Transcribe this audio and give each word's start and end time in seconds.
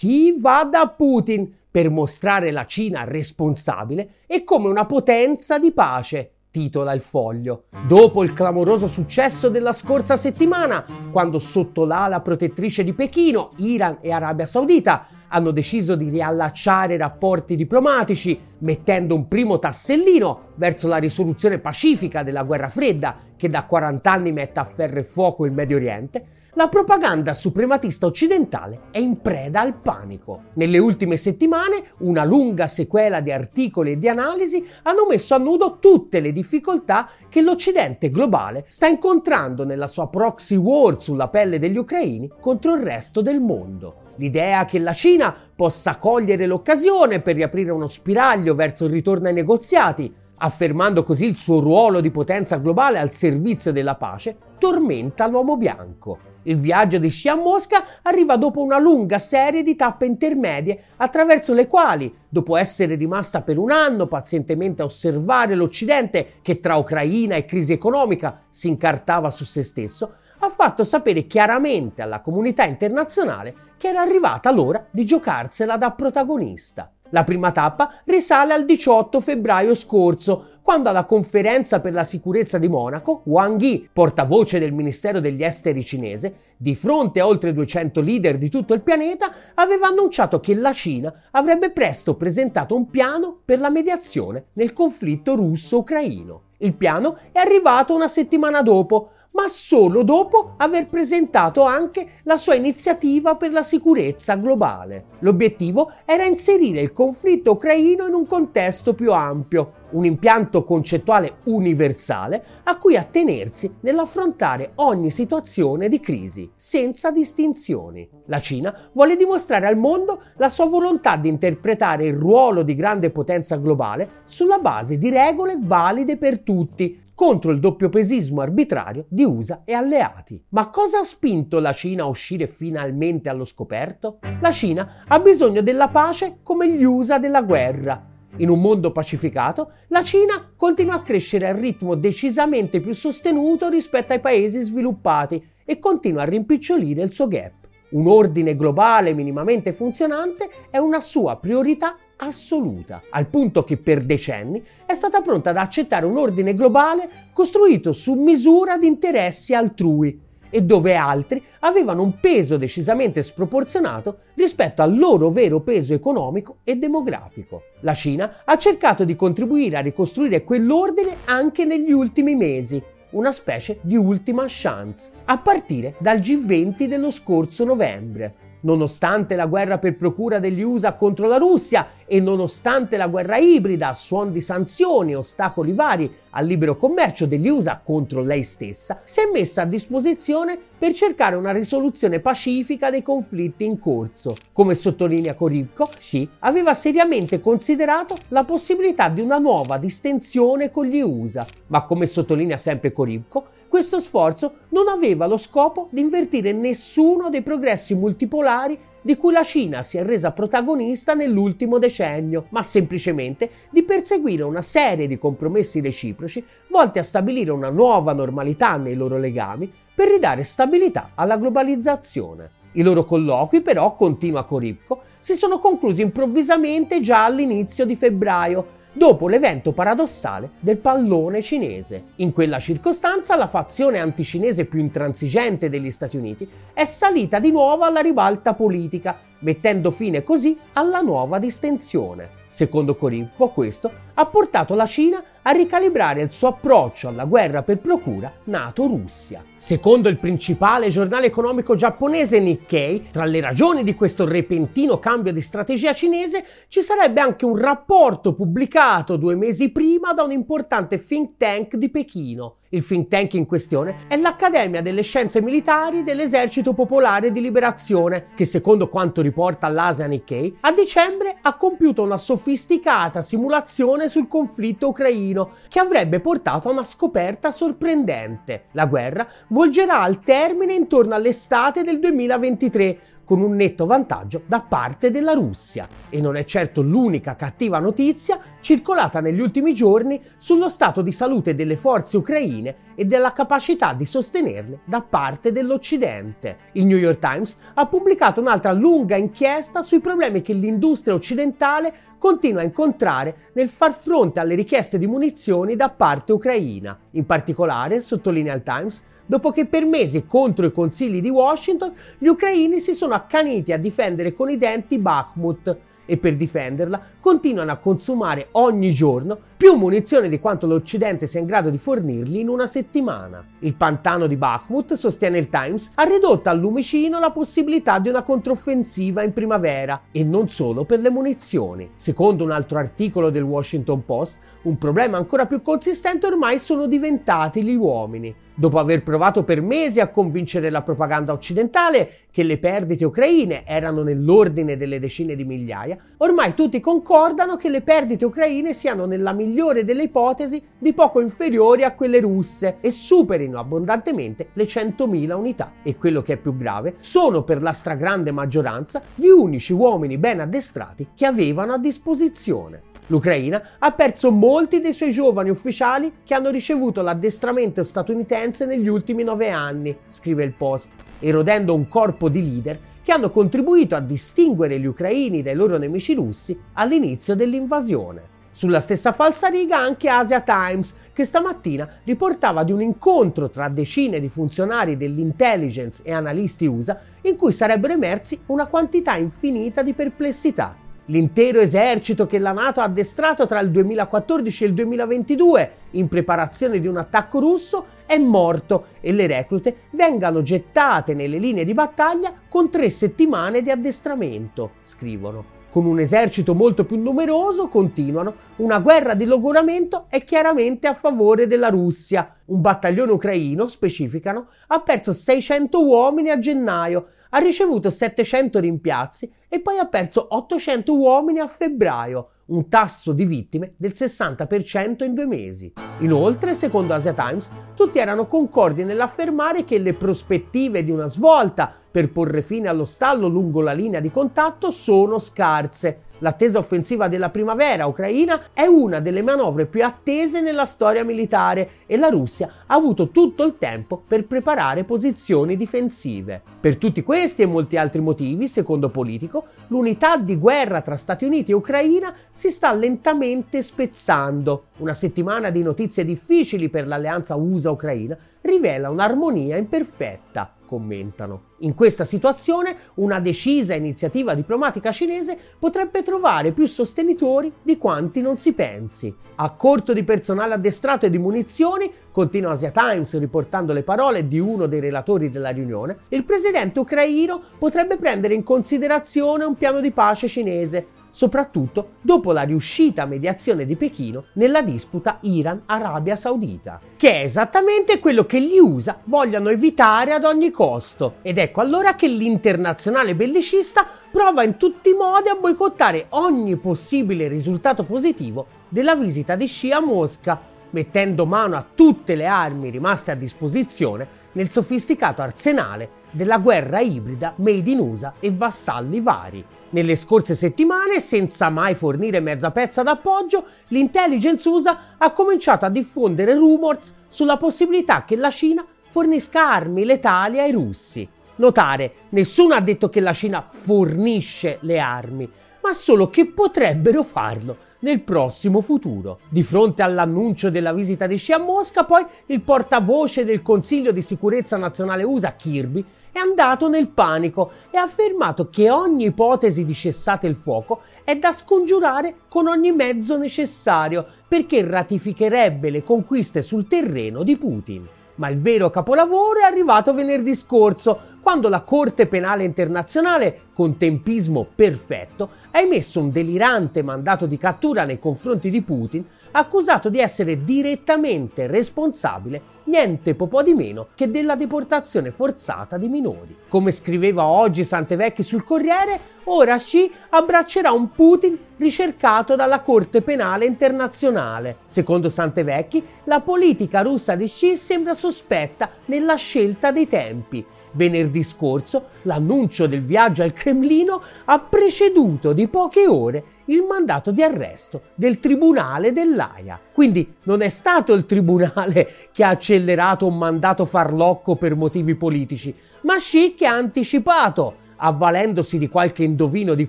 Xi 0.00 0.34
va 0.38 0.64
da 0.64 0.88
Putin 0.88 1.46
per 1.70 1.90
mostrare 1.90 2.50
la 2.52 2.64
Cina 2.64 3.04
responsabile 3.04 4.12
e 4.26 4.44
come 4.44 4.66
una 4.66 4.86
potenza 4.86 5.58
di 5.58 5.72
pace, 5.72 6.30
titola 6.50 6.94
il 6.94 7.02
foglio. 7.02 7.64
Dopo 7.86 8.22
il 8.22 8.32
clamoroso 8.32 8.86
successo 8.86 9.50
della 9.50 9.74
scorsa 9.74 10.16
settimana, 10.16 10.86
quando 11.10 11.38
sotto 11.38 11.84
l'ala 11.84 12.22
protettrice 12.22 12.82
di 12.82 12.94
Pechino, 12.94 13.50
Iran 13.56 13.98
e 14.00 14.10
Arabia 14.10 14.46
Saudita 14.46 15.06
hanno 15.28 15.50
deciso 15.50 15.96
di 15.96 16.08
riallacciare 16.08 16.96
rapporti 16.96 17.54
diplomatici, 17.54 18.40
mettendo 18.60 19.14
un 19.14 19.28
primo 19.28 19.58
tassellino 19.58 20.52
verso 20.54 20.88
la 20.88 20.96
risoluzione 20.96 21.58
pacifica 21.58 22.22
della 22.22 22.44
guerra 22.44 22.70
fredda 22.70 23.18
che 23.36 23.50
da 23.50 23.64
40 23.64 24.10
anni 24.10 24.32
mette 24.32 24.60
a 24.60 24.64
ferro 24.64 25.00
e 25.00 25.04
fuoco 25.04 25.44
il 25.44 25.52
Medio 25.52 25.76
Oriente, 25.76 26.24
la 26.54 26.68
propaganda 26.68 27.34
suprematista 27.34 28.06
occidentale 28.06 28.80
è 28.90 28.98
in 28.98 29.20
preda 29.20 29.60
al 29.60 29.74
panico. 29.74 30.44
Nelle 30.54 30.78
ultime 30.78 31.16
settimane 31.16 31.92
una 31.98 32.24
lunga 32.24 32.66
sequela 32.66 33.20
di 33.20 33.30
articoli 33.30 33.92
e 33.92 33.98
di 33.98 34.08
analisi 34.08 34.66
hanno 34.82 35.06
messo 35.08 35.34
a 35.34 35.38
nudo 35.38 35.78
tutte 35.78 36.18
le 36.18 36.32
difficoltà 36.32 37.08
che 37.28 37.40
l'Occidente 37.40 38.10
globale 38.10 38.64
sta 38.66 38.88
incontrando 38.88 39.64
nella 39.64 39.86
sua 39.86 40.08
proxy 40.08 40.56
war 40.56 41.00
sulla 41.00 41.28
pelle 41.28 41.60
degli 41.60 41.76
ucraini 41.76 42.30
contro 42.40 42.74
il 42.74 42.82
resto 42.82 43.20
del 43.20 43.40
mondo. 43.40 44.08
L'idea 44.16 44.64
che 44.64 44.80
la 44.80 44.92
Cina 44.92 45.34
possa 45.54 45.98
cogliere 45.98 46.46
l'occasione 46.46 47.20
per 47.20 47.36
riaprire 47.36 47.70
uno 47.70 47.88
spiraglio 47.88 48.54
verso 48.54 48.86
il 48.86 48.90
ritorno 48.90 49.28
ai 49.28 49.34
negoziati, 49.34 50.12
affermando 50.42 51.04
così 51.04 51.26
il 51.26 51.36
suo 51.36 51.60
ruolo 51.60 52.00
di 52.00 52.10
potenza 52.10 52.56
globale 52.56 52.98
al 52.98 53.12
servizio 53.12 53.72
della 53.72 53.94
pace, 53.94 54.36
tormenta 54.58 55.26
l'uomo 55.26 55.56
bianco. 55.56 56.29
Il 56.44 56.56
viaggio 56.56 56.98
di 56.98 57.12
a 57.28 57.34
Mosca 57.34 57.84
arriva 58.02 58.36
dopo 58.36 58.62
una 58.62 58.78
lunga 58.78 59.18
serie 59.18 59.62
di 59.62 59.76
tappe 59.76 60.06
intermedie 60.06 60.84
attraverso 60.96 61.52
le 61.52 61.66
quali, 61.66 62.14
dopo 62.28 62.56
essere 62.56 62.94
rimasta 62.94 63.42
per 63.42 63.58
un 63.58 63.70
anno 63.70 64.06
pazientemente 64.06 64.80
a 64.80 64.86
osservare 64.86 65.54
l'Occidente 65.54 66.34
che 66.40 66.60
tra 66.60 66.76
Ucraina 66.76 67.34
e 67.34 67.44
crisi 67.44 67.72
economica 67.72 68.42
si 68.48 68.68
incartava 68.68 69.30
su 69.30 69.44
se 69.44 69.62
stesso, 69.62 70.14
ha 70.38 70.48
fatto 70.48 70.84
sapere 70.84 71.26
chiaramente 71.26 72.00
alla 72.00 72.20
comunità 72.20 72.64
internazionale 72.64 73.54
che 73.76 73.88
era 73.88 74.00
arrivata 74.00 74.50
l'ora 74.50 74.86
di 74.90 75.04
giocarsela 75.04 75.76
da 75.76 75.90
protagonista. 75.90 76.90
La 77.10 77.24
prima 77.24 77.50
tappa 77.50 77.92
risale 78.04 78.52
al 78.52 78.64
18 78.64 79.20
febbraio 79.20 79.74
scorso, 79.74 80.58
quando 80.62 80.88
alla 80.88 81.04
conferenza 81.04 81.80
per 81.80 81.92
la 81.92 82.04
sicurezza 82.04 82.58
di 82.58 82.68
Monaco, 82.68 83.22
Wang 83.24 83.60
Yi, 83.60 83.88
portavoce 83.92 84.60
del 84.60 84.72
Ministero 84.72 85.18
degli 85.18 85.42
Esteri 85.42 85.84
cinese, 85.84 86.34
di 86.56 86.76
fronte 86.76 87.18
a 87.18 87.26
oltre 87.26 87.52
200 87.52 88.00
leader 88.00 88.38
di 88.38 88.48
tutto 88.48 88.74
il 88.74 88.82
pianeta, 88.82 89.32
aveva 89.54 89.88
annunciato 89.88 90.38
che 90.38 90.54
la 90.54 90.72
Cina 90.72 91.12
avrebbe 91.32 91.70
presto 91.70 92.14
presentato 92.14 92.76
un 92.76 92.88
piano 92.88 93.38
per 93.44 93.58
la 93.58 93.70
mediazione 93.70 94.44
nel 94.52 94.72
conflitto 94.72 95.34
russo-ucraino. 95.34 96.42
Il 96.58 96.74
piano 96.76 97.18
è 97.32 97.38
arrivato 97.38 97.94
una 97.94 98.08
settimana 98.08 98.62
dopo, 98.62 99.12
ma 99.32 99.48
solo 99.48 100.02
dopo 100.02 100.54
aver 100.56 100.88
presentato 100.88 101.62
anche 101.62 102.20
la 102.24 102.36
sua 102.36 102.54
iniziativa 102.54 103.36
per 103.36 103.52
la 103.52 103.62
sicurezza 103.62 104.34
globale. 104.36 105.04
L'obiettivo 105.20 105.92
era 106.04 106.24
inserire 106.24 106.80
il 106.80 106.92
conflitto 106.92 107.52
ucraino 107.52 108.06
in 108.06 108.14
un 108.14 108.26
contesto 108.26 108.94
più 108.94 109.12
ampio, 109.12 109.72
un 109.90 110.04
impianto 110.04 110.64
concettuale 110.64 111.38
universale 111.44 112.44
a 112.64 112.76
cui 112.76 112.96
attenersi 112.96 113.76
nell'affrontare 113.80 114.72
ogni 114.76 115.10
situazione 115.10 115.88
di 115.88 116.00
crisi, 116.00 116.50
senza 116.54 117.10
distinzioni. 117.10 118.08
La 118.26 118.40
Cina 118.40 118.90
vuole 118.92 119.16
dimostrare 119.16 119.66
al 119.66 119.76
mondo 119.76 120.22
la 120.36 120.48
sua 120.48 120.66
volontà 120.66 121.16
di 121.16 121.28
interpretare 121.28 122.04
il 122.04 122.14
ruolo 122.14 122.62
di 122.62 122.74
grande 122.74 123.10
potenza 123.10 123.56
globale 123.56 124.22
sulla 124.24 124.58
base 124.58 124.98
di 124.98 125.10
regole 125.10 125.56
valide 125.58 126.16
per 126.16 126.40
tutti, 126.40 127.08
contro 127.20 127.50
il 127.50 127.60
doppiopesismo 127.60 128.40
arbitrario 128.40 129.04
di 129.10 129.24
USA 129.24 129.60
e 129.66 129.74
alleati. 129.74 130.42
Ma 130.52 130.70
cosa 130.70 131.00
ha 131.00 131.04
spinto 131.04 131.58
la 131.58 131.74
Cina 131.74 132.04
a 132.04 132.06
uscire 132.06 132.46
finalmente 132.46 133.28
allo 133.28 133.44
scoperto? 133.44 134.20
La 134.40 134.50
Cina 134.50 135.04
ha 135.06 135.20
bisogno 135.20 135.60
della 135.60 135.88
pace 135.88 136.38
come 136.42 136.70
gli 136.70 136.82
USA 136.82 137.18
della 137.18 137.42
guerra. 137.42 138.02
In 138.38 138.48
un 138.48 138.58
mondo 138.58 138.90
pacificato, 138.90 139.72
la 139.88 140.02
Cina 140.02 140.50
continua 140.56 140.94
a 140.94 141.02
crescere 141.02 141.46
a 141.46 141.52
ritmo 141.52 141.94
decisamente 141.94 142.80
più 142.80 142.94
sostenuto 142.94 143.68
rispetto 143.68 144.14
ai 144.14 144.20
paesi 144.20 144.62
sviluppati 144.62 145.46
e 145.66 145.78
continua 145.78 146.22
a 146.22 146.24
rimpicciolire 146.24 147.02
il 147.02 147.12
suo 147.12 147.28
gap. 147.28 147.59
Un 147.90 148.06
ordine 148.06 148.54
globale 148.54 149.14
minimamente 149.14 149.72
funzionante 149.72 150.48
è 150.70 150.78
una 150.78 151.00
sua 151.00 151.36
priorità 151.36 151.96
assoluta, 152.16 153.02
al 153.10 153.26
punto 153.26 153.64
che 153.64 153.78
per 153.78 154.04
decenni 154.04 154.62
è 154.86 154.94
stata 154.94 155.22
pronta 155.22 155.50
ad 155.50 155.56
accettare 155.56 156.06
un 156.06 156.16
ordine 156.16 156.54
globale 156.54 157.08
costruito 157.32 157.92
su 157.92 158.14
misura 158.14 158.76
di 158.76 158.86
interessi 158.86 159.54
altrui 159.54 160.20
e 160.50 160.62
dove 160.62 160.94
altri 160.94 161.42
avevano 161.60 162.02
un 162.02 162.20
peso 162.20 162.56
decisamente 162.56 163.22
sproporzionato 163.22 164.18
rispetto 164.34 164.82
al 164.82 164.96
loro 164.96 165.30
vero 165.30 165.60
peso 165.60 165.92
economico 165.92 166.58
e 166.62 166.76
demografico. 166.76 167.62
La 167.80 167.94
Cina 167.94 168.42
ha 168.44 168.56
cercato 168.56 169.04
di 169.04 169.16
contribuire 169.16 169.78
a 169.78 169.80
ricostruire 169.80 170.44
quell'ordine 170.44 171.16
anche 171.24 171.64
negli 171.64 171.92
ultimi 171.92 172.36
mesi, 172.36 172.80
una 173.10 173.32
specie 173.32 173.78
di 173.82 173.96
ultima 173.96 174.44
chance, 174.46 175.10
a 175.24 175.38
partire 175.38 175.94
dal 175.98 176.18
G20 176.18 176.84
dello 176.84 177.10
scorso 177.10 177.64
novembre. 177.64 178.34
Nonostante 178.62 179.36
la 179.36 179.46
guerra 179.46 179.78
per 179.78 179.96
procura 179.96 180.38
degli 180.38 180.60
USA 180.60 180.92
contro 180.92 181.26
la 181.26 181.38
Russia 181.38 181.92
e 182.04 182.20
nonostante 182.20 182.98
la 182.98 183.06
guerra 183.06 183.38
ibrida, 183.38 183.94
suon 183.94 184.32
di 184.32 184.40
sanzioni 184.42 185.12
e 185.12 185.16
ostacoli 185.16 185.72
vari 185.72 186.12
al 186.30 186.44
libero 186.44 186.76
commercio 186.76 187.24
degli 187.24 187.48
USA 187.48 187.80
contro 187.82 188.20
lei 188.20 188.42
stessa, 188.42 189.00
si 189.04 189.20
è 189.20 189.30
messa 189.32 189.62
a 189.62 189.66
disposizione 189.66 190.58
per 190.80 190.94
cercare 190.94 191.36
una 191.36 191.52
risoluzione 191.52 192.20
pacifica 192.20 192.88
dei 192.88 193.02
conflitti 193.02 193.66
in 193.66 193.78
corso. 193.78 194.34
Come 194.54 194.74
sottolinea 194.74 195.34
Koribko, 195.34 195.84
Xi 195.94 196.26
aveva 196.38 196.72
seriamente 196.72 197.42
considerato 197.42 198.16
la 198.28 198.44
possibilità 198.44 199.10
di 199.10 199.20
una 199.20 199.36
nuova 199.36 199.76
distensione 199.76 200.70
con 200.70 200.86
gli 200.86 201.02
USA, 201.02 201.46
ma 201.66 201.84
come 201.84 202.06
sottolinea 202.06 202.56
sempre 202.56 202.94
Koribko, 202.94 203.48
questo 203.68 204.00
sforzo 204.00 204.54
non 204.70 204.88
aveva 204.88 205.26
lo 205.26 205.36
scopo 205.36 205.88
di 205.90 206.00
invertire 206.00 206.52
nessuno 206.52 207.28
dei 207.28 207.42
progressi 207.42 207.94
multipolari 207.94 208.78
di 209.02 209.16
cui 209.16 209.32
la 209.32 209.44
Cina 209.44 209.82
si 209.82 209.96
è 209.96 210.04
resa 210.04 210.32
protagonista 210.32 211.14
nell'ultimo 211.14 211.78
decennio, 211.78 212.46
ma 212.50 212.62
semplicemente 212.62 213.50
di 213.70 213.82
perseguire 213.82 214.42
una 214.42 214.62
serie 214.62 215.06
di 215.06 215.18
compromessi 215.18 215.80
reciproci 215.80 216.44
volti 216.68 216.98
a 216.98 217.04
stabilire 217.04 217.50
una 217.50 217.70
nuova 217.70 218.12
normalità 218.12 218.76
nei 218.76 218.94
loro 218.94 219.18
legami 219.18 219.72
per 219.94 220.08
ridare 220.08 220.42
stabilità 220.44 221.12
alla 221.14 221.36
globalizzazione. 221.36 222.58
I 222.72 222.82
loro 222.82 223.04
colloqui, 223.04 223.62
però, 223.62 223.96
continua 223.96 224.44
Coripco, 224.44 225.02
si 225.18 225.34
sono 225.34 225.58
conclusi 225.58 226.02
improvvisamente 226.02 227.00
già 227.00 227.24
all'inizio 227.24 227.84
di 227.84 227.96
febbraio, 227.96 228.78
dopo 228.92 229.28
l'evento 229.28 229.72
paradossale 229.72 230.50
del 230.60 230.78
pallone 230.78 231.42
cinese. 231.42 232.04
In 232.16 232.32
quella 232.32 232.58
circostanza 232.58 233.36
la 233.36 233.46
fazione 233.46 233.98
anticinese 233.98 234.64
più 234.64 234.80
intransigente 234.80 235.68
degli 235.68 235.90
Stati 235.90 236.16
Uniti 236.16 236.48
è 236.72 236.84
salita 236.84 237.38
di 237.38 237.50
nuovo 237.50 237.84
alla 237.84 238.00
ribalta 238.00 238.54
politica, 238.54 239.18
mettendo 239.40 239.90
fine 239.90 240.24
così 240.24 240.58
alla 240.72 241.00
nuova 241.00 241.38
distensione. 241.38 242.38
Secondo 242.48 242.96
Corinco, 242.96 243.48
questo 243.48 243.90
ha 244.14 244.26
portato 244.26 244.74
la 244.74 244.86
Cina 244.86 245.22
a 245.50 245.52
ricalibrare 245.52 246.22
il 246.22 246.30
suo 246.30 246.46
approccio 246.46 247.08
alla 247.08 247.24
guerra 247.24 247.64
per 247.64 247.78
procura 247.78 248.32
NATO-Russia. 248.44 249.42
Secondo 249.56 250.08
il 250.08 250.16
principale 250.16 250.90
giornale 250.90 251.26
economico 251.26 251.74
giapponese 251.74 252.38
Nikkei, 252.38 253.08
tra 253.10 253.24
le 253.24 253.40
ragioni 253.40 253.82
di 253.82 253.94
questo 253.94 254.24
repentino 254.24 255.00
cambio 255.00 255.32
di 255.32 255.40
strategia 255.40 255.92
cinese 255.92 256.44
ci 256.68 256.82
sarebbe 256.82 257.20
anche 257.20 257.46
un 257.46 257.56
rapporto 257.56 258.32
pubblicato 258.32 259.16
due 259.16 259.34
mesi 259.34 259.70
prima 259.70 260.12
da 260.12 260.22
un 260.22 260.30
importante 260.30 261.04
think 261.04 261.32
tank 261.36 261.74
di 261.74 261.90
Pechino. 261.90 262.54
Il 262.72 262.86
think 262.86 263.08
tank 263.08 263.34
in 263.34 263.46
questione 263.46 264.06
è 264.06 264.16
l'Accademia 264.16 264.80
delle 264.80 265.02
Scienze 265.02 265.42
Militari 265.42 266.04
dell'Esercito 266.04 266.72
Popolare 266.72 267.32
di 267.32 267.40
Liberazione, 267.40 268.28
che 268.36 268.44
secondo 268.44 268.88
quanto 268.88 269.22
riporta 269.22 269.66
l'Asia 269.66 270.06
Nikkei, 270.06 270.58
a 270.60 270.70
dicembre 270.70 271.38
ha 271.42 271.56
compiuto 271.56 272.02
una 272.02 272.16
sofisticata 272.16 273.22
simulazione 273.22 274.08
sul 274.08 274.28
conflitto 274.28 274.86
ucraino 274.86 275.39
che 275.68 275.78
avrebbe 275.78 276.20
portato 276.20 276.68
a 276.68 276.72
una 276.72 276.84
scoperta 276.84 277.50
sorprendente. 277.50 278.64
La 278.72 278.86
guerra 278.86 279.26
volgerà 279.48 280.00
al 280.00 280.20
termine 280.20 280.74
intorno 280.74 281.14
all'estate 281.14 281.82
del 281.82 281.98
2023 281.98 282.98
con 283.30 283.42
un 283.42 283.54
netto 283.54 283.86
vantaggio 283.86 284.42
da 284.44 284.58
parte 284.58 285.12
della 285.12 285.34
Russia. 285.34 285.86
E 286.08 286.20
non 286.20 286.34
è 286.34 286.44
certo 286.44 286.82
l'unica 286.82 287.36
cattiva 287.36 287.78
notizia 287.78 288.40
circolata 288.58 289.20
negli 289.20 289.38
ultimi 289.38 289.72
giorni 289.72 290.20
sullo 290.36 290.68
stato 290.68 291.00
di 291.00 291.12
salute 291.12 291.54
delle 291.54 291.76
forze 291.76 292.16
ucraine 292.16 292.74
e 292.96 293.04
della 293.04 293.32
capacità 293.32 293.92
di 293.92 294.04
sostenerle 294.04 294.80
da 294.84 295.00
parte 295.00 295.52
dell'Occidente. 295.52 296.56
Il 296.72 296.86
New 296.86 296.98
York 296.98 297.20
Times 297.20 297.56
ha 297.74 297.86
pubblicato 297.86 298.40
un'altra 298.40 298.72
lunga 298.72 299.14
inchiesta 299.14 299.80
sui 299.82 300.00
problemi 300.00 300.42
che 300.42 300.52
l'industria 300.52 301.14
occidentale 301.14 301.94
continua 302.20 302.60
a 302.60 302.64
incontrare 302.64 303.48
nel 303.54 303.68
far 303.68 303.94
fronte 303.94 304.38
alle 304.38 304.54
richieste 304.54 304.98
di 304.98 305.06
munizioni 305.06 305.74
da 305.74 305.88
parte 305.88 306.32
ucraina. 306.32 306.96
In 307.12 307.24
particolare, 307.24 308.02
sottolinea 308.02 308.54
il 308.54 308.62
Times, 308.62 309.02
dopo 309.24 309.50
che 309.50 309.64
per 309.64 309.86
mesi 309.86 310.26
contro 310.26 310.66
i 310.66 310.72
consigli 310.72 311.22
di 311.22 311.30
Washington 311.30 311.92
gli 312.18 312.26
ucraini 312.26 312.78
si 312.78 312.94
sono 312.94 313.14
accaniti 313.14 313.72
a 313.72 313.78
difendere 313.78 314.34
con 314.34 314.50
i 314.50 314.58
denti 314.58 314.98
Bakhmut 314.98 315.76
e 316.04 316.16
per 316.18 316.36
difenderla 316.36 317.00
continuano 317.20 317.70
a 317.70 317.76
consumare 317.76 318.48
ogni 318.52 318.90
giorno 318.90 319.38
più 319.60 319.74
munizioni 319.74 320.30
di 320.30 320.40
quanto 320.40 320.66
l'Occidente 320.66 321.26
sia 321.26 321.38
in 321.38 321.44
grado 321.44 321.68
di 321.68 321.76
fornirgli 321.76 322.38
in 322.38 322.48
una 322.48 322.66
settimana. 322.66 323.44
Il 323.58 323.74
pantano 323.74 324.26
di 324.26 324.36
Bakhmut, 324.36 324.94
sostiene 324.94 325.36
il 325.36 325.50
Times, 325.50 325.92
ha 325.96 326.04
ridotto 326.04 326.48
al 326.48 326.58
lumicino 326.58 327.20
la 327.20 327.30
possibilità 327.30 327.98
di 327.98 328.08
una 328.08 328.22
controffensiva 328.22 329.22
in 329.22 329.34
primavera 329.34 330.04
e 330.12 330.24
non 330.24 330.48
solo 330.48 330.84
per 330.84 331.00
le 331.00 331.10
munizioni. 331.10 331.90
Secondo 331.94 332.42
un 332.42 332.52
altro 332.52 332.78
articolo 332.78 333.28
del 333.28 333.42
Washington 333.42 334.02
Post, 334.06 334.38
un 334.62 334.78
problema 334.78 335.18
ancora 335.18 335.44
più 335.44 335.60
consistente 335.60 336.26
ormai 336.26 336.58
sono 336.58 336.86
diventati 336.86 337.62
gli 337.62 337.74
uomini. 337.74 338.34
Dopo 338.54 338.78
aver 338.78 339.02
provato 339.02 339.42
per 339.42 339.62
mesi 339.62 340.00
a 340.00 340.08
convincere 340.08 340.68
la 340.68 340.82
propaganda 340.82 341.32
occidentale 341.32 342.26
che 342.30 342.42
le 342.42 342.58
perdite 342.58 343.06
ucraine 343.06 343.64
erano 343.64 344.02
nell'ordine 344.02 344.76
delle 344.76 345.00
decine 345.00 345.34
di 345.34 345.44
migliaia, 345.44 345.96
ormai 346.18 346.52
tutti 346.52 346.78
concordano 346.78 347.56
che 347.56 347.70
le 347.70 347.80
perdite 347.80 348.26
ucraine 348.26 348.74
siano 348.74 349.06
nella 349.06 349.32
migliore 349.50 349.84
delle 349.84 350.04
ipotesi 350.04 350.62
di 350.78 350.92
poco 350.92 351.20
inferiori 351.20 351.82
a 351.82 351.92
quelle 351.92 352.20
russe 352.20 352.76
e 352.80 352.92
superino 352.92 353.58
abbondantemente 353.58 354.50
le 354.52 354.64
100.000 354.64 355.32
unità. 355.32 355.72
E 355.82 355.96
quello 355.96 356.22
che 356.22 356.34
è 356.34 356.36
più 356.36 356.56
grave, 356.56 356.94
sono 357.00 357.42
per 357.42 357.60
la 357.60 357.72
stragrande 357.72 358.30
maggioranza 358.30 359.02
gli 359.16 359.26
unici 359.26 359.72
uomini 359.72 360.18
ben 360.18 360.40
addestrati 360.40 361.08
che 361.16 361.26
avevano 361.26 361.72
a 361.72 361.78
disposizione. 361.78 362.82
L'Ucraina 363.08 363.60
ha 363.80 363.90
perso 363.90 364.30
molti 364.30 364.80
dei 364.80 364.92
suoi 364.92 365.10
giovani 365.10 365.50
ufficiali 365.50 366.12
che 366.24 366.34
hanno 366.34 366.50
ricevuto 366.50 367.02
l'addestramento 367.02 367.82
statunitense 367.82 368.66
negli 368.66 368.86
ultimi 368.86 369.24
nove 369.24 369.50
anni, 369.50 369.96
scrive 370.06 370.44
il 370.44 370.52
Post, 370.52 370.92
erodendo 371.18 371.74
un 371.74 371.88
corpo 371.88 372.28
di 372.28 372.40
leader 372.40 372.78
che 373.02 373.10
hanno 373.10 373.30
contribuito 373.30 373.96
a 373.96 374.00
distinguere 374.00 374.78
gli 374.78 374.86
ucraini 374.86 375.42
dai 375.42 375.56
loro 375.56 375.76
nemici 375.76 376.14
russi 376.14 376.56
all'inizio 376.74 377.34
dell'invasione. 377.34 378.29
Sulla 378.52 378.80
stessa 378.80 379.12
falsariga 379.12 379.78
anche 379.78 380.08
Asia 380.08 380.40
Times, 380.40 380.94
che 381.12 381.24
stamattina 381.24 381.88
riportava 382.04 382.64
di 382.64 382.72
un 382.72 382.82
incontro 382.82 383.50
tra 383.50 383.68
decine 383.68 384.20
di 384.20 384.28
funzionari 384.28 384.96
dell'intelligence 384.96 386.02
e 386.04 386.12
analisti 386.12 386.66
USA 386.66 386.98
in 387.22 387.36
cui 387.36 387.52
sarebbero 387.52 387.92
emersi 387.92 388.40
una 388.46 388.66
quantità 388.66 389.16
infinita 389.16 389.82
di 389.82 389.92
perplessità 389.92 390.88
L'intero 391.10 391.58
esercito 391.58 392.26
che 392.26 392.38
la 392.38 392.52
Nato 392.52 392.80
ha 392.80 392.84
addestrato 392.84 393.44
tra 393.44 393.58
il 393.60 393.70
2014 393.70 394.64
e 394.64 394.66
il 394.68 394.74
2022 394.74 395.70
in 395.92 396.06
preparazione 396.06 396.78
di 396.78 396.86
un 396.86 396.98
attacco 396.98 397.40
russo 397.40 397.86
è 398.06 398.16
morto 398.16 398.86
e 399.00 399.12
le 399.12 399.26
reclute 399.26 399.88
vengano 399.90 400.42
gettate 400.42 401.14
nelle 401.14 401.38
linee 401.38 401.64
di 401.64 401.74
battaglia 401.74 402.32
con 402.48 402.70
tre 402.70 402.88
settimane 402.90 403.60
di 403.60 403.70
addestramento, 403.70 404.72
scrivono. 404.82 405.59
Con 405.70 405.86
un 405.86 406.00
esercito 406.00 406.52
molto 406.52 406.84
più 406.84 406.98
numeroso, 407.00 407.68
continuano, 407.68 408.34
una 408.56 408.80
guerra 408.80 409.14
di 409.14 409.24
logoramento 409.24 410.06
è 410.08 410.24
chiaramente 410.24 410.88
a 410.88 410.94
favore 410.94 411.46
della 411.46 411.68
Russia. 411.68 412.34
Un 412.46 412.60
battaglione 412.60 413.12
ucraino, 413.12 413.68
specificano, 413.68 414.48
ha 414.66 414.80
perso 414.80 415.12
600 415.12 415.80
uomini 415.86 416.30
a 416.30 416.40
gennaio, 416.40 417.06
ha 417.30 417.38
ricevuto 417.38 417.88
700 417.88 418.58
rimpiazzi 418.58 419.32
e 419.48 419.60
poi 419.60 419.78
ha 419.78 419.86
perso 419.86 420.26
800 420.28 420.92
uomini 420.92 421.38
a 421.38 421.46
febbraio, 421.46 422.30
un 422.46 422.68
tasso 422.68 423.12
di 423.12 423.24
vittime 423.24 423.74
del 423.76 423.92
60% 423.94 425.04
in 425.04 425.14
due 425.14 425.26
mesi. 425.26 425.72
Inoltre, 426.00 426.54
secondo 426.54 426.94
Asia 426.94 427.12
Times, 427.12 427.48
tutti 427.76 428.00
erano 428.00 428.26
concordi 428.26 428.82
nell'affermare 428.82 429.62
che 429.62 429.78
le 429.78 429.94
prospettive 429.94 430.82
di 430.82 430.90
una 430.90 431.08
svolta 431.08 431.76
per 431.90 432.10
porre 432.10 432.42
fine 432.42 432.68
allo 432.68 432.84
stallo 432.84 433.28
lungo 433.28 433.60
la 433.60 433.72
linea 433.72 434.00
di 434.00 434.10
contatto 434.10 434.70
sono 434.70 435.18
scarse 435.18 436.08
L'attesa 436.20 436.58
offensiva 436.58 437.08
della 437.08 437.30
primavera 437.30 437.86
ucraina 437.86 438.48
è 438.52 438.66
una 438.66 439.00
delle 439.00 439.22
manovre 439.22 439.66
più 439.66 439.84
attese 439.84 440.40
nella 440.42 440.66
storia 440.66 441.02
militare 441.02 441.70
e 441.86 441.96
la 441.96 442.08
Russia 442.08 442.52
ha 442.66 442.74
avuto 442.74 443.08
tutto 443.08 443.44
il 443.44 443.56
tempo 443.56 444.02
per 444.06 444.26
preparare 444.26 444.84
posizioni 444.84 445.56
difensive. 445.56 446.42
Per 446.60 446.76
tutti 446.76 447.02
questi 447.02 447.42
e 447.42 447.46
molti 447.46 447.78
altri 447.78 448.00
motivi, 448.02 448.48
secondo 448.48 448.90
Politico, 448.90 449.46
l'unità 449.68 450.18
di 450.18 450.36
guerra 450.36 450.82
tra 450.82 450.96
Stati 450.96 451.24
Uniti 451.24 451.52
e 451.52 451.54
Ucraina 451.54 452.14
si 452.30 452.50
sta 452.50 452.72
lentamente 452.74 453.62
spezzando. 453.62 454.64
Una 454.78 454.94
settimana 454.94 455.48
di 455.48 455.62
notizie 455.62 456.04
difficili 456.04 456.68
per 456.68 456.86
l'alleanza 456.86 457.34
USA-Ucraina 457.34 458.16
rivela 458.42 458.90
un'armonia 458.90 459.56
imperfetta 459.56 460.52
commentano. 460.70 461.42
In 461.62 461.74
questa 461.74 462.04
situazione 462.04 462.76
una 462.94 463.18
decisa 463.18 463.74
iniziativa 463.74 464.34
diplomatica 464.34 464.92
cinese 464.92 465.36
potrebbe 465.58 466.04
trovare 466.04 466.52
più 466.52 466.66
sostenitori 466.66 467.52
di 467.60 467.76
quanti 467.76 468.20
non 468.20 468.38
si 468.38 468.52
pensi. 468.52 469.12
A 469.34 469.50
corto 469.50 469.92
di 469.92 470.04
personale 470.04 470.54
addestrato 470.54 471.06
e 471.06 471.10
di 471.10 471.18
munizioni, 471.18 471.90
continua 472.12 472.52
Asia 472.52 472.70
Times 472.70 473.18
riportando 473.18 473.72
le 473.72 473.82
parole 473.82 474.28
di 474.28 474.38
uno 474.38 474.66
dei 474.66 474.78
relatori 474.78 475.28
della 475.28 475.50
riunione, 475.50 475.96
il 476.10 476.22
presidente 476.22 476.78
ucraino 476.78 477.42
potrebbe 477.58 477.96
prendere 477.96 478.34
in 478.34 478.44
considerazione 478.44 479.42
un 479.42 479.56
piano 479.56 479.80
di 479.80 479.90
pace 479.90 480.28
cinese 480.28 480.86
soprattutto 481.10 481.92
dopo 482.00 482.32
la 482.32 482.42
riuscita 482.42 483.06
mediazione 483.06 483.66
di 483.66 483.76
Pechino 483.76 484.24
nella 484.34 484.62
disputa 484.62 485.18
Iran-Arabia 485.20 486.16
Saudita, 486.16 486.80
che 486.96 487.12
è 487.12 487.24
esattamente 487.24 487.98
quello 487.98 488.24
che 488.24 488.40
gli 488.40 488.58
USA 488.58 488.98
vogliono 489.04 489.48
evitare 489.48 490.12
ad 490.12 490.24
ogni 490.24 490.50
costo. 490.50 491.14
Ed 491.22 491.38
ecco 491.38 491.60
allora 491.60 491.94
che 491.94 492.08
l'internazionale 492.08 493.14
bellicista 493.14 493.86
prova 494.10 494.42
in 494.42 494.56
tutti 494.56 494.90
i 494.90 494.94
modi 494.94 495.28
a 495.28 495.36
boicottare 495.36 496.06
ogni 496.10 496.56
possibile 496.56 497.28
risultato 497.28 497.84
positivo 497.84 498.46
della 498.68 498.96
visita 498.96 499.36
di 499.36 499.46
Xi 499.46 499.70
a 499.70 499.80
Mosca, 499.80 500.40
mettendo 500.70 501.26
mano 501.26 501.56
a 501.56 501.66
tutte 501.74 502.14
le 502.14 502.26
armi 502.26 502.70
rimaste 502.70 503.10
a 503.10 503.16
disposizione 503.16 504.18
nel 504.32 504.50
sofisticato 504.50 505.22
arsenale 505.22 505.98
della 506.10 506.38
guerra 506.38 506.80
ibrida 506.80 507.34
made 507.36 507.70
in 507.70 507.78
USA 507.78 508.14
e 508.20 508.30
vassalli 508.30 509.00
vari. 509.00 509.44
Nelle 509.70 509.94
scorse 509.94 510.34
settimane, 510.34 511.00
senza 511.00 511.48
mai 511.48 511.74
fornire 511.74 512.20
mezza 512.20 512.50
pezza 512.50 512.82
d'appoggio, 512.82 513.44
l'intelligence 513.68 514.48
USA 514.48 514.96
ha 514.98 515.12
cominciato 515.12 515.64
a 515.64 515.70
diffondere 515.70 516.34
rumors 516.34 516.92
sulla 517.06 517.36
possibilità 517.36 518.04
che 518.04 518.16
la 518.16 518.30
Cina 518.30 518.64
fornisca 518.82 519.52
armi 519.52 519.84
letali 519.84 520.40
ai 520.40 520.50
russi. 520.50 521.08
Notare, 521.36 521.92
nessuno 522.10 522.54
ha 522.54 522.60
detto 522.60 522.88
che 522.88 523.00
la 523.00 523.12
Cina 523.12 523.46
fornisce 523.48 524.58
le 524.62 524.78
armi, 524.78 525.30
ma 525.62 525.72
solo 525.72 526.08
che 526.08 526.26
potrebbero 526.26 527.02
farlo 527.02 527.68
nel 527.80 528.00
prossimo 528.00 528.60
futuro. 528.60 529.20
Di 529.28 529.42
fronte 529.42 529.82
all'annuncio 529.82 530.50
della 530.50 530.72
visita 530.72 531.06
di 531.06 531.16
Xi 531.16 531.32
a 531.32 531.38
Mosca, 531.38 531.84
poi 531.84 532.04
il 532.26 532.40
portavoce 532.40 533.24
del 533.24 533.42
Consiglio 533.42 533.92
di 533.92 534.02
sicurezza 534.02 534.56
nazionale 534.56 535.02
USA, 535.02 535.34
Kirby, 535.34 535.84
è 536.12 536.18
andato 536.18 536.68
nel 536.68 536.88
panico 536.88 537.52
e 537.70 537.78
ha 537.78 537.82
affermato 537.82 538.48
che 538.50 538.70
ogni 538.70 539.06
ipotesi 539.06 539.64
di 539.64 539.74
cessate 539.74 540.26
il 540.26 540.34
fuoco 540.34 540.82
è 541.04 541.16
da 541.16 541.32
scongiurare 541.32 542.14
con 542.28 542.46
ogni 542.46 542.72
mezzo 542.72 543.16
necessario 543.16 544.04
perché 544.26 544.66
ratificherebbe 544.66 545.70
le 545.70 545.84
conquiste 545.84 546.42
sul 546.42 546.68
terreno 546.68 547.22
di 547.22 547.36
Putin. 547.36 547.86
Ma 548.16 548.28
il 548.28 548.38
vero 548.38 548.70
capolavoro 548.70 549.40
è 549.40 549.44
arrivato 549.44 549.94
venerdì 549.94 550.34
scorso, 550.34 551.08
quando 551.20 551.48
la 551.48 551.62
Corte 551.62 552.06
Penale 552.06 552.44
Internazionale, 552.44 553.42
con 553.54 553.76
tempismo 553.76 554.46
perfetto, 554.54 555.30
ha 555.50 555.60
emesso 555.60 556.00
un 556.00 556.10
delirante 556.10 556.82
mandato 556.82 557.26
di 557.26 557.38
cattura 557.38 557.84
nei 557.84 557.98
confronti 557.98 558.50
di 558.50 558.62
Putin 558.62 559.04
accusato 559.32 559.88
di 559.88 559.98
essere 559.98 560.44
direttamente 560.44 561.46
responsabile 561.46 562.58
niente 562.64 563.14
po' 563.14 563.42
di 563.42 563.52
meno 563.52 563.88
che 563.94 564.10
della 564.10 564.36
deportazione 564.36 565.10
forzata 565.10 565.76
di 565.76 565.88
minori. 565.88 566.36
Come 566.48 566.70
scriveva 566.70 567.24
oggi 567.24 567.64
Santevecchi 567.64 568.22
sul 568.22 568.44
Corriere, 568.44 568.98
ora 569.24 569.56
Xi 569.56 569.90
abbraccerà 570.10 570.70
un 570.70 570.90
Putin 570.92 571.36
ricercato 571.56 572.36
dalla 572.36 572.60
Corte 572.60 573.02
Penale 573.02 573.44
Internazionale. 573.44 574.58
Secondo 574.66 575.08
Santevecchi, 575.08 575.84
la 576.04 576.20
politica 576.20 576.82
russa 576.82 577.16
di 577.16 577.26
Xi 577.26 577.56
sembra 577.56 577.94
sospetta 577.94 578.70
nella 578.86 579.16
scelta 579.16 579.72
dei 579.72 579.88
tempi 579.88 580.46
venerdì 580.72 581.22
scorso 581.22 581.88
l'annuncio 582.02 582.66
del 582.66 582.82
viaggio 582.82 583.22
al 583.22 583.32
Cremlino 583.32 584.02
ha 584.24 584.38
preceduto 584.38 585.32
di 585.32 585.48
poche 585.48 585.86
ore 585.86 586.24
il 586.46 586.62
mandato 586.62 587.10
di 587.10 587.22
arresto 587.22 587.82
del 587.94 588.18
Tribunale 588.18 588.92
dell'AIA. 588.92 589.58
Quindi 589.72 590.14
non 590.24 590.42
è 590.42 590.48
stato 590.48 590.92
il 590.92 591.06
Tribunale 591.06 592.08
che 592.12 592.24
ha 592.24 592.30
accelerato 592.30 593.06
un 593.06 593.16
mandato 593.16 593.64
farlocco 593.64 594.34
per 594.34 594.54
motivi 594.54 594.94
politici, 594.94 595.54
ma 595.82 595.94
che 596.36 596.46
ha 596.46 596.54
anticipato, 596.54 597.54
avvalendosi 597.76 598.58
di 598.58 598.68
qualche 598.68 599.04
indovino 599.04 599.54
di 599.54 599.68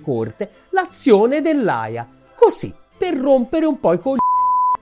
corte, 0.00 0.50
l'azione 0.70 1.40
dell'AIA. 1.40 2.06
Così, 2.34 2.72
per 2.98 3.16
rompere 3.16 3.66
un 3.66 3.78
po' 3.78 3.92
i 3.92 3.98
coglioni. 3.98 4.21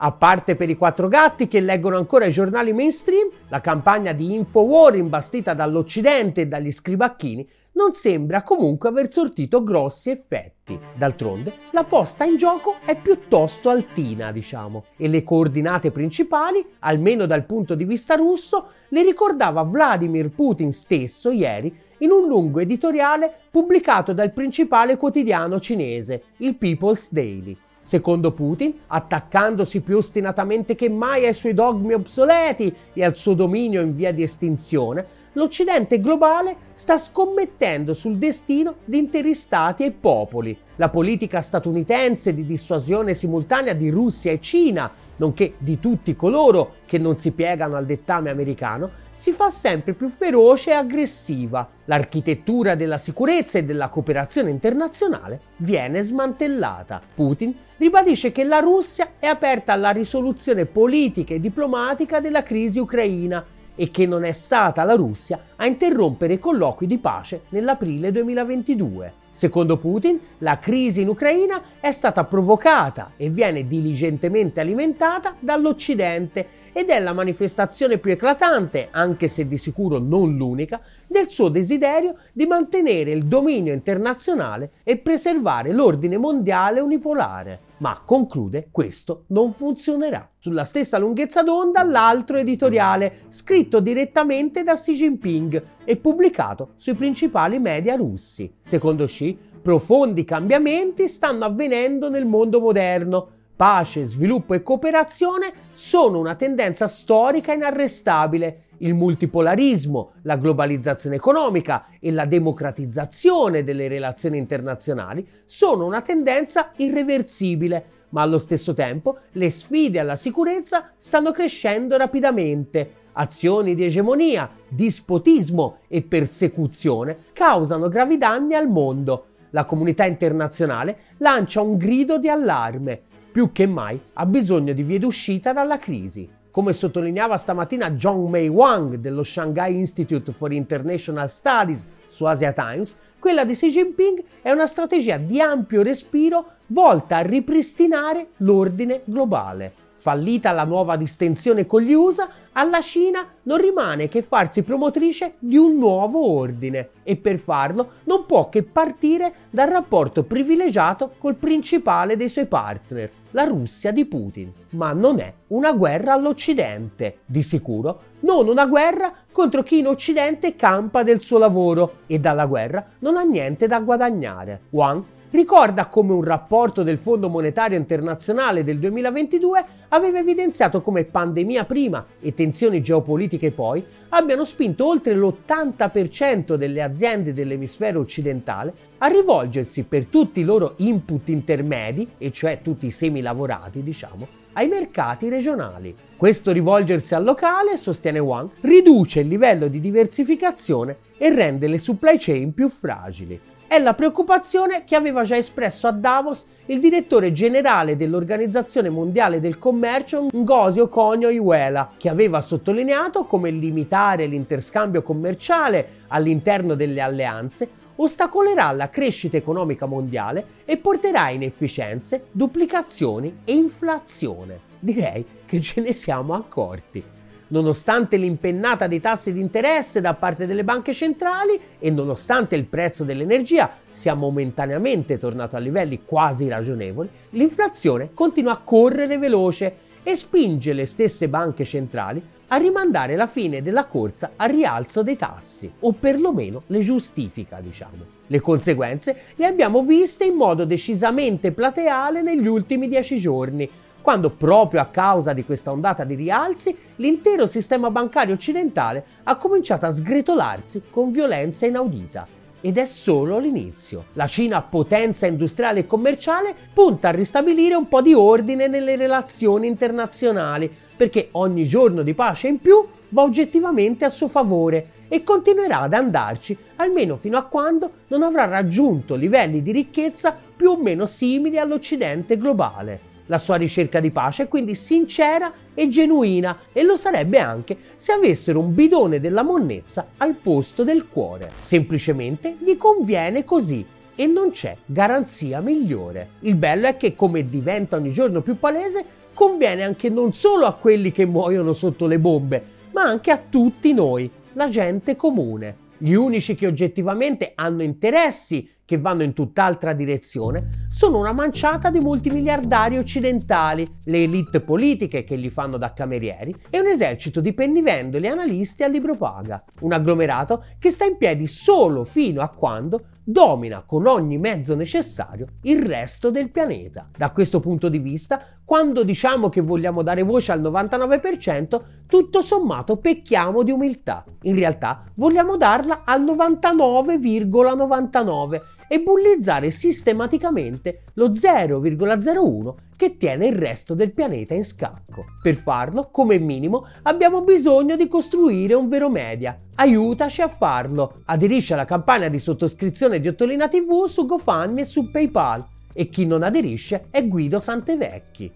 A 0.03 0.13
parte 0.13 0.55
per 0.55 0.67
i 0.67 0.75
quattro 0.75 1.07
gatti 1.07 1.47
che 1.47 1.59
leggono 1.59 1.95
ancora 1.95 2.25
i 2.25 2.31
giornali 2.31 2.73
mainstream, 2.73 3.29
la 3.49 3.61
campagna 3.61 4.13
di 4.13 4.33
Infowar 4.33 4.95
imbastita 4.95 5.53
dall'Occidente 5.53 6.41
e 6.41 6.47
dagli 6.47 6.71
scribacchini 6.71 7.47
non 7.73 7.93
sembra 7.93 8.41
comunque 8.41 8.89
aver 8.89 9.11
sortito 9.11 9.63
grossi 9.63 10.09
effetti. 10.09 10.77
D'altronde, 10.95 11.53
la 11.69 11.83
posta 11.83 12.23
in 12.23 12.35
gioco 12.35 12.77
è 12.83 12.99
piuttosto 12.99 13.69
altina, 13.69 14.31
diciamo, 14.31 14.85
e 14.97 15.07
le 15.07 15.23
coordinate 15.23 15.91
principali, 15.91 16.65
almeno 16.79 17.27
dal 17.27 17.45
punto 17.45 17.75
di 17.75 17.83
vista 17.83 18.15
russo, 18.15 18.69
le 18.87 19.03
ricordava 19.03 19.61
Vladimir 19.61 20.31
Putin 20.31 20.73
stesso 20.73 21.29
ieri 21.29 21.71
in 21.99 22.09
un 22.09 22.27
lungo 22.27 22.59
editoriale 22.59 23.31
pubblicato 23.51 24.13
dal 24.13 24.33
principale 24.33 24.97
quotidiano 24.97 25.59
cinese, 25.59 26.23
il 26.37 26.55
People's 26.55 27.13
Daily. 27.13 27.55
Secondo 27.81 28.31
Putin, 28.31 28.73
attaccandosi 28.87 29.81
più 29.81 29.97
ostinatamente 29.97 30.75
che 30.75 30.87
mai 30.87 31.25
ai 31.25 31.33
suoi 31.33 31.53
dogmi 31.53 31.93
obsoleti 31.93 32.73
e 32.93 33.03
al 33.03 33.17
suo 33.17 33.33
dominio 33.33 33.81
in 33.81 33.95
via 33.95 34.13
di 34.13 34.21
estinzione, 34.21 35.19
l'Occidente 35.33 35.99
globale 35.99 36.55
sta 36.75 36.97
scommettendo 36.97 37.93
sul 37.93 38.17
destino 38.17 38.75
di 38.85 38.99
interi 38.99 39.33
stati 39.33 39.83
e 39.83 39.91
popoli. 39.91 40.55
La 40.75 40.89
politica 40.89 41.41
statunitense 41.41 42.33
di 42.33 42.45
dissuasione 42.45 43.13
simultanea 43.13 43.73
di 43.73 43.89
Russia 43.89 44.31
e 44.31 44.39
Cina, 44.39 44.91
nonché 45.15 45.55
di 45.57 45.79
tutti 45.79 46.15
coloro 46.15 46.75
che 46.85 46.97
non 46.97 47.17
si 47.17 47.31
piegano 47.31 47.75
al 47.75 47.85
dettame 47.85 48.29
americano, 48.29 49.00
si 49.13 49.31
fa 49.31 49.49
sempre 49.49 49.93
più 49.93 50.09
feroce 50.09 50.71
e 50.71 50.73
aggressiva. 50.73 51.67
L'architettura 51.85 52.75
della 52.75 52.97
sicurezza 52.97 53.57
e 53.57 53.63
della 53.63 53.89
cooperazione 53.89 54.49
internazionale 54.49 55.39
viene 55.57 56.01
smantellata. 56.01 57.01
Putin 57.13 57.53
ribadisce 57.77 58.31
che 58.31 58.43
la 58.43 58.59
Russia 58.59 59.13
è 59.19 59.27
aperta 59.27 59.73
alla 59.73 59.91
risoluzione 59.91 60.65
politica 60.65 61.33
e 61.33 61.39
diplomatica 61.39 62.19
della 62.19 62.43
crisi 62.43 62.79
ucraina 62.79 63.43
e 63.75 63.89
che 63.89 64.05
non 64.05 64.23
è 64.23 64.31
stata 64.31 64.83
la 64.83 64.95
Russia 64.95 65.39
a 65.55 65.65
interrompere 65.65 66.33
i 66.33 66.39
colloqui 66.39 66.87
di 66.87 66.97
pace 66.97 67.43
nell'aprile 67.49 68.11
2022. 68.11 69.13
Secondo 69.31 69.77
Putin, 69.77 70.19
la 70.39 70.59
crisi 70.59 71.01
in 71.01 71.07
Ucraina 71.07 71.61
è 71.79 71.91
stata 71.91 72.25
provocata 72.25 73.13
e 73.15 73.29
viene 73.29 73.65
diligentemente 73.65 74.59
alimentata 74.59 75.35
dall'Occidente 75.39 76.59
ed 76.73 76.89
è 76.89 76.99
la 76.99 77.13
manifestazione 77.13 77.97
più 77.97 78.11
eclatante, 78.11 78.87
anche 78.91 79.27
se 79.27 79.47
di 79.47 79.57
sicuro 79.57 79.99
non 79.99 80.35
l'unica, 80.35 80.81
del 81.07 81.29
suo 81.29 81.49
desiderio 81.49 82.15
di 82.31 82.45
mantenere 82.45 83.11
il 83.11 83.25
dominio 83.25 83.73
internazionale 83.73 84.71
e 84.83 84.97
preservare 84.97 85.73
l'ordine 85.73 86.17
mondiale 86.17 86.79
unipolare. 86.79 87.69
Ma 87.77 88.01
conclude, 88.05 88.67
questo 88.71 89.23
non 89.27 89.51
funzionerà. 89.51 90.29
Sulla 90.37 90.65
stessa 90.65 90.97
lunghezza 90.97 91.41
d'onda 91.41 91.83
l'altro 91.83 92.37
editoriale, 92.37 93.23
scritto 93.29 93.79
direttamente 93.79 94.63
da 94.63 94.75
Xi 94.75 94.93
Jinping 94.93 95.63
e 95.83 95.97
pubblicato 95.97 96.69
sui 96.75 96.93
principali 96.93 97.59
media 97.59 97.95
russi. 97.95 98.53
Secondo 98.61 99.05
Xi, 99.05 99.37
profondi 99.61 100.23
cambiamenti 100.23 101.07
stanno 101.07 101.45
avvenendo 101.45 102.09
nel 102.09 102.25
mondo 102.25 102.59
moderno 102.59 103.39
pace, 103.61 104.05
sviluppo 104.05 104.55
e 104.55 104.63
cooperazione 104.63 105.53
sono 105.71 106.17
una 106.17 106.33
tendenza 106.33 106.87
storica 106.87 107.53
inarrestabile. 107.53 108.63
Il 108.79 108.95
multipolarismo, 108.95 110.13
la 110.23 110.35
globalizzazione 110.37 111.17
economica 111.17 111.85
e 111.99 112.11
la 112.11 112.25
democratizzazione 112.25 113.63
delle 113.63 113.87
relazioni 113.87 114.39
internazionali 114.39 115.23
sono 115.45 115.85
una 115.85 116.01
tendenza 116.01 116.71
irreversibile, 116.77 117.85
ma 118.09 118.23
allo 118.23 118.39
stesso 118.39 118.73
tempo 118.73 119.19
le 119.33 119.51
sfide 119.51 119.99
alla 119.99 120.15
sicurezza 120.15 120.93
stanno 120.97 121.31
crescendo 121.31 121.97
rapidamente. 121.97 122.93
Azioni 123.11 123.75
di 123.75 123.85
egemonia, 123.85 124.49
dispotismo 124.67 125.81
e 125.87 126.01
persecuzione 126.01 127.25
causano 127.31 127.89
gravi 127.89 128.17
danni 128.17 128.55
al 128.55 128.67
mondo. 128.67 129.25
La 129.51 129.65
comunità 129.65 130.05
internazionale 130.05 130.97
lancia 131.17 131.61
un 131.61 131.77
grido 131.77 132.17
di 132.17 132.27
allarme 132.27 133.09
più 133.31 133.51
che 133.51 133.65
mai 133.65 133.99
ha 134.13 134.25
bisogno 134.25 134.73
di 134.73 134.83
vie 134.83 134.99
d'uscita 134.99 135.53
dalla 135.53 135.79
crisi. 135.79 136.29
Come 136.51 136.73
sottolineava 136.73 137.37
stamattina 137.37 137.91
John 137.91 138.29
May 138.29 138.49
Wang 138.49 138.95
dello 138.95 139.23
Shanghai 139.23 139.77
Institute 139.77 140.31
for 140.33 140.51
International 140.51 141.29
Studies 141.29 141.87
su 142.07 142.25
Asia 142.25 142.51
Times, 142.51 142.97
quella 143.19 143.45
di 143.45 143.53
Xi 143.53 143.69
Jinping 143.69 144.23
è 144.41 144.51
una 144.51 144.67
strategia 144.67 145.15
di 145.17 145.39
ampio 145.39 145.81
respiro 145.81 146.55
volta 146.67 147.17
a 147.17 147.21
ripristinare 147.21 148.31
l'ordine 148.37 149.01
globale. 149.05 149.80
Fallita 150.01 150.51
la 150.51 150.63
nuova 150.63 150.95
distensione 150.95 151.67
con 151.67 151.83
gli 151.83 151.93
USA, 151.93 152.27
alla 152.53 152.81
Cina 152.81 153.23
non 153.43 153.59
rimane 153.59 154.07
che 154.07 154.23
farsi 154.23 154.63
promotrice 154.63 155.35
di 155.37 155.57
un 155.57 155.77
nuovo 155.77 156.27
ordine 156.27 156.89
e 157.03 157.17
per 157.17 157.37
farlo 157.37 157.91
non 158.05 158.25
può 158.25 158.49
che 158.49 158.63
partire 158.63 159.31
dal 159.51 159.69
rapporto 159.69 160.23
privilegiato 160.23 161.13
col 161.19 161.35
principale 161.35 162.17
dei 162.17 162.29
suoi 162.29 162.47
partner, 162.47 163.11
la 163.29 163.43
Russia 163.43 163.91
di 163.91 164.05
Putin. 164.05 164.51
Ma 164.71 164.91
non 164.91 165.19
è 165.19 165.31
una 165.49 165.71
guerra 165.73 166.13
all'Occidente, 166.13 167.19
di 167.27 167.43
sicuro 167.43 168.09
non 168.21 168.47
una 168.47 168.65
guerra 168.65 169.13
contro 169.31 169.61
chi 169.61 169.77
in 169.77 169.87
Occidente 169.87 170.55
campa 170.55 171.03
del 171.03 171.21
suo 171.21 171.37
lavoro 171.37 171.97
e 172.07 172.19
dalla 172.19 172.47
guerra 172.47 172.83
non 172.99 173.17
ha 173.17 173.21
niente 173.21 173.67
da 173.67 173.79
guadagnare. 173.79 174.61
Wang 174.71 175.03
ricorda 175.31 175.87
come 175.87 176.11
un 176.13 176.23
rapporto 176.23 176.83
del 176.83 176.97
Fondo 176.97 177.29
Monetario 177.29 177.77
Internazionale 177.77 178.63
del 178.63 178.79
2022 178.79 179.65
aveva 179.89 180.19
evidenziato 180.19 180.81
come 180.81 181.03
pandemia 181.03 181.65
prima 181.65 182.05
e 182.19 182.33
tensioni 182.33 182.81
geopolitiche 182.81 183.51
poi 183.51 183.83
abbiano 184.09 184.45
spinto 184.45 184.85
oltre 184.85 185.15
l'80% 185.15 186.55
delle 186.55 186.81
aziende 186.81 187.33
dell'emisfero 187.33 187.99
occidentale 187.99 188.73
a 188.99 189.07
rivolgersi 189.07 189.83
per 189.83 190.05
tutti 190.05 190.41
i 190.41 190.43
loro 190.43 190.75
input 190.77 191.29
intermedi, 191.29 192.07
e 192.17 192.31
cioè 192.31 192.61
tutti 192.61 192.85
i 192.85 192.91
semi 192.91 193.21
lavorati, 193.21 193.81
diciamo, 193.81 194.27
ai 194.53 194.67
mercati 194.67 195.27
regionali. 195.27 195.95
Questo 196.15 196.51
rivolgersi 196.51 197.15
al 197.15 197.23
locale, 197.23 197.77
sostiene 197.77 198.19
Wang, 198.19 198.49
riduce 198.61 199.21
il 199.21 199.27
livello 199.27 199.67
di 199.67 199.79
diversificazione 199.79 200.97
e 201.17 201.33
rende 201.33 201.67
le 201.67 201.79
supply 201.79 202.17
chain 202.19 202.53
più 202.53 202.69
fragili 202.69 203.39
è 203.71 203.79
la 203.79 203.93
preoccupazione 203.93 204.83
che 204.83 204.97
aveva 204.97 205.23
già 205.23 205.37
espresso 205.37 205.87
a 205.87 205.91
Davos 205.91 206.45
il 206.65 206.81
direttore 206.81 207.31
generale 207.31 207.95
dell'Organizzazione 207.95 208.89
Mondiale 208.89 209.39
del 209.39 209.57
Commercio 209.57 210.27
Ngosio 210.29 210.89
Conio 210.89 211.29
Iuela, 211.29 211.93
che 211.95 212.09
aveva 212.09 212.41
sottolineato 212.41 213.23
come 213.23 213.49
limitare 213.49 214.25
l'interscambio 214.25 215.01
commerciale 215.03 216.01
all'interno 216.07 216.75
delle 216.75 216.99
alleanze 216.99 217.69
ostacolerà 217.95 218.73
la 218.73 218.89
crescita 218.89 219.37
economica 219.37 219.85
mondiale 219.85 220.45
e 220.65 220.75
porterà 220.75 221.29
inefficienze, 221.29 222.25
duplicazioni 222.29 223.37
e 223.45 223.53
inflazione. 223.53 224.59
Direi 224.79 225.25
che 225.45 225.61
ce 225.61 225.79
ne 225.79 225.93
siamo 225.93 226.33
accorti. 226.33 227.20
Nonostante 227.51 228.15
l'impennata 228.15 228.87
dei 228.87 229.01
tassi 229.01 229.33
di 229.33 229.41
interesse 229.41 229.99
da 229.99 230.13
parte 230.13 230.45
delle 230.47 230.63
banche 230.63 230.93
centrali 230.93 231.59
e 231.79 231.89
nonostante 231.89 232.55
il 232.55 232.63
prezzo 232.63 233.03
dell'energia 233.03 233.69
sia 233.89 234.13
momentaneamente 234.13 235.19
tornato 235.19 235.57
a 235.57 235.59
livelli 235.59 236.03
quasi 236.05 236.47
ragionevoli, 236.47 237.09
l'inflazione 237.31 238.11
continua 238.13 238.53
a 238.53 238.61
correre 238.63 239.17
veloce 239.17 239.75
e 240.01 240.15
spinge 240.15 240.71
le 240.71 240.85
stesse 240.85 241.27
banche 241.27 241.65
centrali 241.65 242.23
a 242.47 242.55
rimandare 242.55 243.17
la 243.17 243.27
fine 243.27 243.61
della 243.61 243.85
corsa 243.85 244.31
al 244.37 244.49
rialzo 244.49 245.03
dei 245.03 245.17
tassi, 245.17 245.71
o 245.81 245.91
perlomeno 245.91 246.63
le 246.67 246.79
giustifica, 246.79 247.59
diciamo. 247.61 248.19
Le 248.27 248.39
conseguenze 248.39 249.15
le 249.35 249.45
abbiamo 249.45 249.83
viste 249.83 250.23
in 250.23 250.35
modo 250.35 250.63
decisamente 250.63 251.51
plateale 251.51 252.21
negli 252.21 252.47
ultimi 252.47 252.87
dieci 252.87 253.17
giorni, 253.17 253.69
quando 254.01 254.29
proprio 254.31 254.81
a 254.81 254.85
causa 254.85 255.33
di 255.33 255.45
questa 255.45 255.71
ondata 255.71 256.03
di 256.03 256.15
rialzi 256.15 256.75
l'intero 256.97 257.45
sistema 257.45 257.89
bancario 257.89 258.33
occidentale 258.33 259.05
ha 259.23 259.35
cominciato 259.35 259.85
a 259.85 259.91
sgretolarsi 259.91 260.83
con 260.89 261.09
violenza 261.09 261.65
inaudita. 261.65 262.27
ed 262.61 262.77
è 262.77 262.85
solo 262.85 263.39
l'inizio. 263.39 264.05
La 264.13 264.27
Cina, 264.27 264.61
potenza 264.61 265.25
industriale 265.25 265.79
e 265.81 265.87
commerciale, 265.87 266.53
punta 266.73 267.09
a 267.09 267.11
ristabilire 267.11 267.75
un 267.75 267.87
po' 267.87 268.01
di 268.01 268.13
ordine 268.13 268.67
nelle 268.67 268.95
relazioni 268.95 269.67
internazionali, 269.67 270.71
perché 270.95 271.29
ogni 271.31 271.63
giorno 271.63 272.03
di 272.03 272.13
pace 272.13 272.47
in 272.47 272.59
più 272.59 272.85
va 273.09 273.23
oggettivamente 273.23 274.05
a 274.05 274.09
suo 274.09 274.27
favore 274.27 274.99
e 275.07 275.23
continuerà 275.23 275.79
ad 275.79 275.93
andarci 275.93 276.57
almeno 276.77 277.17
fino 277.17 277.37
a 277.37 277.43
quando 277.43 277.91
non 278.07 278.21
avrà 278.21 278.45
raggiunto 278.45 279.15
livelli 279.15 279.61
di 279.61 279.71
ricchezza 279.71 280.37
più 280.55 280.69
o 280.69 280.77
meno 280.77 281.07
simili 281.07 281.57
all'Occidente 281.57 282.37
globale. 282.37 283.09
La 283.31 283.37
sua 283.37 283.55
ricerca 283.55 284.01
di 284.01 284.11
pace 284.11 284.49
quindi 284.49 284.75
sincera 284.75 285.53
e 285.73 285.87
genuina 285.87 286.63
e 286.73 286.83
lo 286.83 286.97
sarebbe 286.97 287.39
anche 287.39 287.77
se 287.95 288.11
avessero 288.11 288.59
un 288.59 288.75
bidone 288.75 289.21
della 289.21 289.41
monnezza 289.41 290.07
al 290.17 290.33
posto 290.33 290.83
del 290.83 291.07
cuore. 291.07 291.49
Semplicemente 291.57 292.57
gli 292.59 292.75
conviene 292.75 293.45
così 293.45 293.85
e 294.15 294.27
non 294.27 294.51
c'è 294.51 294.75
garanzia 294.85 295.61
migliore. 295.61 296.31
Il 296.41 296.55
bello 296.55 296.87
è 296.87 296.97
che, 296.97 297.15
come 297.15 297.47
diventa 297.47 297.95
ogni 297.95 298.11
giorno 298.11 298.41
più 298.41 298.59
palese, 298.59 299.05
conviene 299.33 299.83
anche 299.83 300.09
non 300.09 300.33
solo 300.33 300.65
a 300.65 300.73
quelli 300.73 301.13
che 301.13 301.25
muoiono 301.25 301.71
sotto 301.71 302.07
le 302.07 302.19
bombe, 302.19 302.61
ma 302.91 303.03
anche 303.03 303.31
a 303.31 303.41
tutti 303.49 303.93
noi, 303.93 304.29
la 304.53 304.67
gente 304.67 305.15
comune. 305.15 305.80
Gli 306.03 306.13
unici 306.13 306.55
che 306.55 306.65
oggettivamente 306.65 307.51
hanno 307.53 307.83
interessi 307.83 308.67
che 308.85 308.97
vanno 308.97 309.21
in 309.21 309.33
tutt'altra 309.33 309.93
direzione 309.93 310.87
sono 310.89 311.19
una 311.19 311.31
manciata 311.31 311.91
di 311.91 311.99
multimiliardari 311.99 312.97
occidentali, 312.97 313.87
le 314.05 314.23
elite 314.23 314.61
politiche 314.61 315.23
che 315.23 315.35
li 315.35 315.51
fanno 315.51 315.77
da 315.77 315.93
camerieri 315.93 316.55
e 316.71 316.79
un 316.79 316.87
esercito 316.87 317.39
di 317.39 317.53
pennivendoli 317.53 318.27
analisti 318.27 318.81
a 318.81 318.87
libro 318.87 319.15
paga. 319.15 319.63
Un 319.81 319.93
agglomerato 319.93 320.65
che 320.79 320.89
sta 320.89 321.05
in 321.05 321.17
piedi 321.17 321.45
solo 321.45 322.03
fino 322.03 322.41
a 322.41 322.49
quando 322.49 323.05
domina 323.31 323.83
con 323.85 324.05
ogni 324.05 324.37
mezzo 324.37 324.75
necessario 324.75 325.47
il 325.63 325.85
resto 325.85 326.29
del 326.29 326.51
pianeta. 326.51 327.09
Da 327.15 327.31
questo 327.31 327.59
punto 327.59 327.89
di 327.89 327.99
vista, 327.99 328.41
quando 328.63 329.03
diciamo 329.03 329.49
che 329.49 329.61
vogliamo 329.61 330.01
dare 330.01 330.23
voce 330.23 330.51
al 330.51 330.61
99%, 330.61 331.81
tutto 332.07 332.41
sommato 332.41 332.97
pecchiamo 332.97 333.63
di 333.63 333.71
umiltà. 333.71 334.23
In 334.43 334.55
realtà 334.55 335.03
vogliamo 335.15 335.57
darla 335.57 336.03
al 336.05 336.23
99,99 336.23 338.61
e 338.91 338.99
bullizzare 338.99 339.71
sistematicamente 339.71 341.03
lo 341.13 341.29
0,01 341.29 342.73
che 342.97 343.15
tiene 343.15 343.47
il 343.47 343.55
resto 343.55 343.93
del 343.93 344.11
pianeta 344.11 344.53
in 344.53 344.65
scacco. 344.65 345.27
Per 345.41 345.55
farlo, 345.55 346.09
come 346.11 346.37
minimo, 346.39 346.85
abbiamo 347.03 347.41
bisogno 347.41 347.95
di 347.95 348.09
costruire 348.09 348.73
un 348.73 348.89
vero 348.89 349.09
media. 349.09 349.57
Aiutaci 349.75 350.41
a 350.41 350.49
farlo. 350.49 351.21
Aderisci 351.23 351.71
alla 351.71 351.85
campagna 351.85 352.27
di 352.27 352.37
sottoscrizione 352.37 353.21
di 353.21 353.29
Ottolina 353.29 353.69
TV 353.69 354.07
su 354.07 354.25
GoFundMe 354.25 354.81
e 354.81 354.85
su 354.85 355.09
PayPal. 355.09 355.65
E 355.93 356.09
chi 356.09 356.25
non 356.25 356.43
aderisce 356.43 357.07
è 357.11 357.25
Guido 357.25 357.61
Santevecchi. 357.61 358.51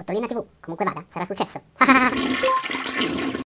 Ottolina 0.00 0.26
TV, 0.26 0.44
comunque 0.58 0.84
vada, 0.84 1.04
sarà 1.06 1.24
successo. 1.24 1.62